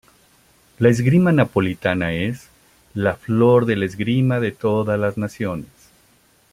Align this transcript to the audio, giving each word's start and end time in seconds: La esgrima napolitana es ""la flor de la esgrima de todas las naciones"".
La 0.79 0.89
esgrima 0.89 1.31
napolitana 1.31 2.11
es 2.13 2.49
""la 2.95 3.15
flor 3.15 3.67
de 3.67 3.75
la 3.75 3.85
esgrima 3.85 4.39
de 4.39 4.51
todas 4.51 4.99
las 4.99 5.15
naciones"". 5.19 5.67